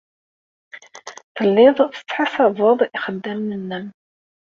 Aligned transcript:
Telliḍ 1.35 1.75
tettḥasabeḍ 1.93 2.79
ixeddamen-nnem. 2.97 3.85